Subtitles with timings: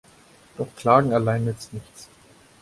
[0.57, 2.09] Doch Klagen allein nützt nichts.